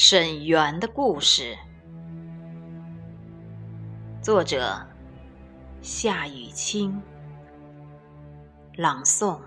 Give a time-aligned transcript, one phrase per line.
[0.00, 1.58] 沈园的故事，
[4.22, 4.86] 作者
[5.82, 7.02] 夏雨清，
[8.76, 9.40] 朗诵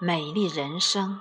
[0.00, 1.20] 美丽人生。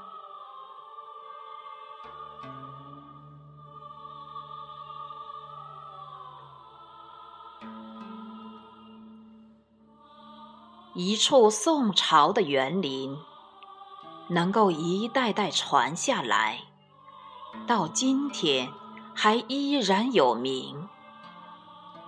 [10.96, 13.16] 一处宋朝的园林，
[14.30, 16.71] 能够一代代传下来。
[17.68, 18.70] 到今天
[19.14, 20.88] 还依然有名，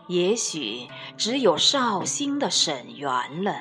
[0.08, 3.56] 也许只有绍兴的沈园了。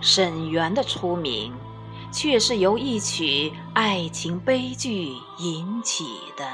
[0.00, 1.52] 沈园的出名，
[2.12, 6.48] 却是由一曲爱情悲剧引起的。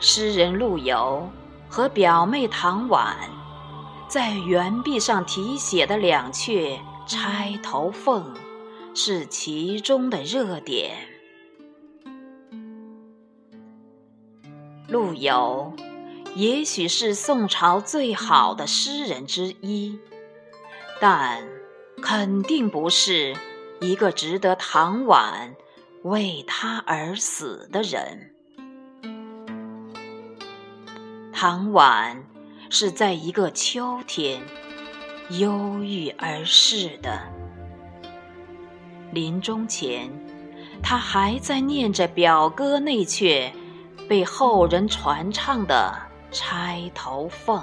[0.00, 1.28] 诗人陆游
[1.68, 3.16] 和表妹唐婉，
[4.08, 8.22] 在园壁上题写的两阙《钗头凤》。
[8.98, 10.96] 是其中的热点。
[14.88, 15.74] 陆游
[16.34, 19.98] 也许是宋朝最好的诗人之一，
[20.98, 21.46] 但
[22.00, 23.36] 肯定不是
[23.82, 25.54] 一个值得唐婉
[26.02, 28.34] 为他而死的人。
[31.34, 32.24] 唐婉
[32.70, 34.40] 是在一个秋天
[35.28, 37.45] 忧郁而逝的。
[39.16, 40.10] 临终前，
[40.82, 43.50] 他还在念着表哥那阙
[44.06, 45.96] 被后人传唱的
[46.36, 47.58] 《钗头凤》。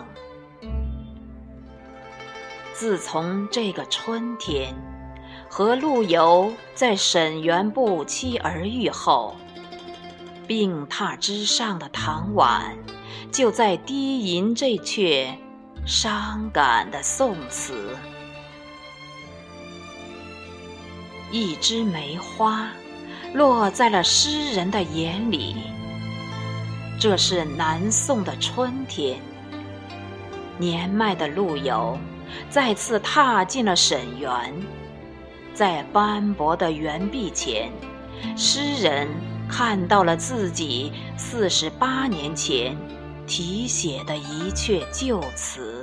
[2.73, 4.73] 自从这个春天
[5.47, 9.35] 和陆游在沈园不期而遇后，
[10.47, 12.75] 病榻之上的唐婉
[13.31, 15.35] 就在低吟这阙
[15.85, 17.95] 伤感的宋词。
[21.33, 22.69] 一枝梅花，
[23.33, 25.55] 落在了诗人的眼里。
[26.99, 29.19] 这是南宋的春天，
[30.59, 31.97] 年迈的陆游
[32.51, 34.31] 再次踏进了沈园，
[35.55, 37.71] 在斑驳的园壁前，
[38.37, 39.07] 诗人
[39.49, 42.77] 看到了自己四十八年前
[43.25, 45.82] 题写的一阙旧词。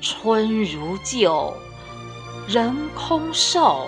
[0.00, 1.52] 春如旧，
[2.46, 3.86] 人空瘦，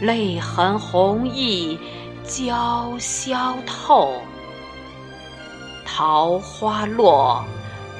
[0.00, 1.78] 泪痕红浥
[2.26, 4.22] 鲛绡透。
[5.84, 7.44] 桃花落，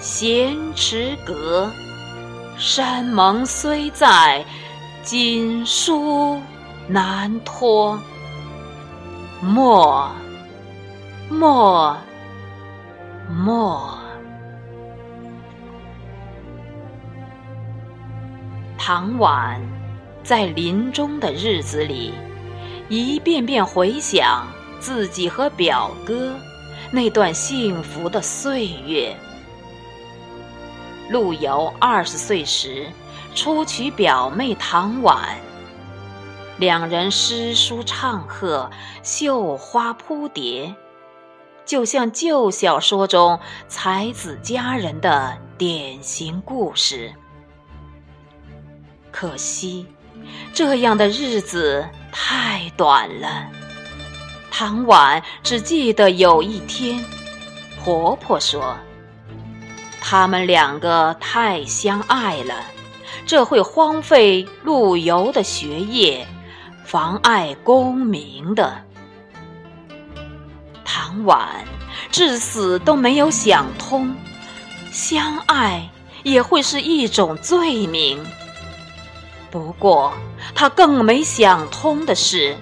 [0.00, 1.70] 闲池阁，
[2.56, 4.44] 山盟虽在，
[5.02, 6.40] 锦书
[6.88, 7.98] 难托。
[9.40, 10.10] 莫，
[11.28, 11.96] 莫，
[13.28, 14.05] 莫。
[18.88, 19.60] 唐婉
[20.22, 22.14] 在临终的日子里，
[22.88, 24.46] 一遍遍回想
[24.78, 26.38] 自己和表哥
[26.92, 29.12] 那段幸福的岁月。
[31.10, 32.86] 陆游二十岁时
[33.34, 35.36] 初娶表妹唐婉，
[36.56, 38.70] 两人诗书唱和，
[39.02, 40.72] 绣花扑蝶，
[41.64, 47.12] 就像旧小说中才子佳人的典型故事。
[49.18, 49.86] 可惜，
[50.52, 53.46] 这样的日子太短了。
[54.50, 57.02] 唐婉只记得有一天，
[57.82, 58.76] 婆婆说
[60.02, 62.54] ：“他们两个太相爱了，
[63.24, 66.26] 这会荒废陆游的学业，
[66.84, 68.84] 妨碍功名的。”
[70.84, 71.64] 唐婉
[72.12, 74.14] 至死都没有想通，
[74.92, 75.88] 相爱
[76.22, 78.22] 也会是一种罪名。
[79.56, 80.12] 不过，
[80.54, 82.54] 他更没想通的是，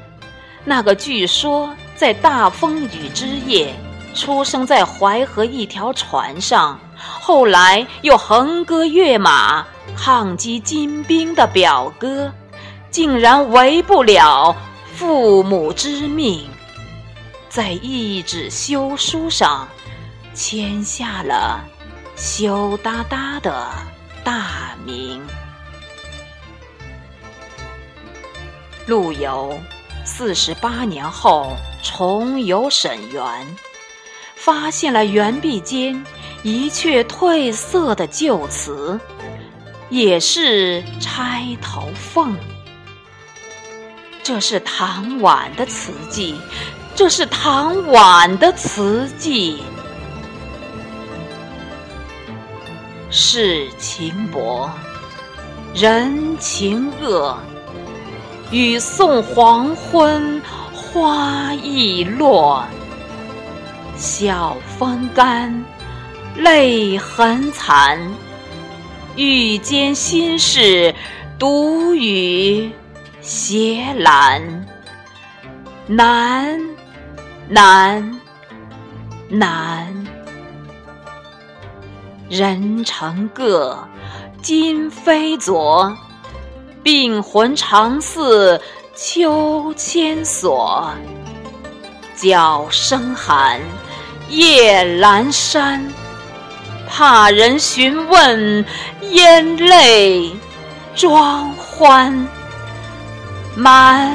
[0.65, 3.75] 那个据说在大风雨之夜
[4.15, 12.33] 出生在淮河一条船上，后来又横戈跃马抗击金兵的表哥，
[12.93, 14.55] 竟然违不了
[14.95, 16.49] 父母之命，
[17.49, 19.67] 在一纸休书上
[20.33, 21.61] 签下了
[22.15, 23.67] 羞答答的
[24.23, 25.21] 大名。
[28.87, 29.59] 陆游
[30.05, 33.25] 四十八年后重游沈园，
[34.35, 36.05] 发现了园壁间
[36.43, 39.01] 一阙褪色的旧词，
[39.89, 42.35] 也是《钗头凤》。
[44.23, 46.39] 这是唐婉的词迹，
[46.95, 49.63] 这是唐婉的词迹。
[53.11, 54.71] 世情薄，
[55.75, 57.39] 人情恶。
[58.55, 60.41] 雨送黄昏，
[60.73, 62.65] 花易落。
[63.97, 65.65] 晓风干，
[66.37, 67.99] 泪痕残。
[69.17, 70.95] 欲笺心事，
[71.37, 72.71] 独语
[73.21, 74.41] 斜阑。
[75.89, 76.61] 难，
[77.49, 78.21] 难，
[79.29, 80.07] 难。
[82.31, 83.77] 人成各，
[84.41, 85.93] 今非昨。
[86.85, 88.61] 病魂常似
[88.95, 90.93] 秋千索，
[92.15, 93.59] 角声寒，
[94.29, 95.83] 夜阑珊。
[96.87, 98.63] 怕人询问，
[99.01, 100.31] 咽泪
[100.95, 102.15] 装欢。
[103.57, 104.15] 满，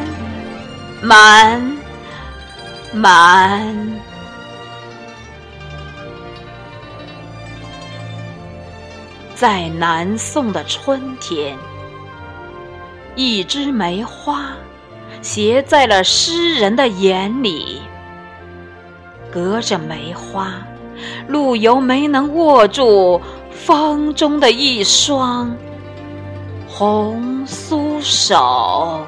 [1.01, 1.77] 满，
[2.93, 3.99] 满。
[9.33, 11.57] 在南宋的春天。
[13.15, 14.51] 一枝梅花，
[15.21, 17.81] 斜在了诗人的眼里。
[19.31, 20.53] 隔着梅花，
[21.27, 23.21] 陆游没能握住
[23.51, 25.55] 风中的一双
[26.67, 29.05] 红酥手。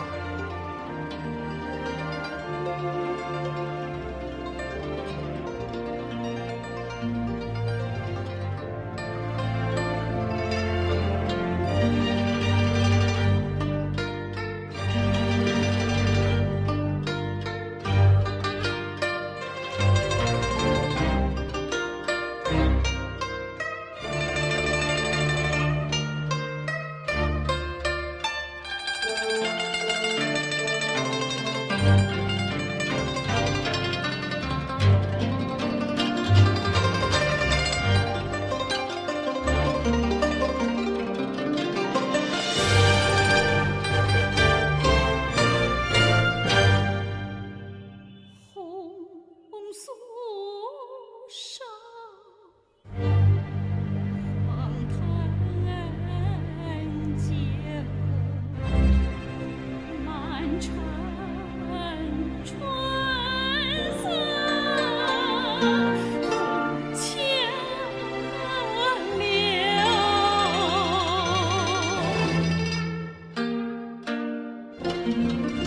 [75.14, 75.62] oh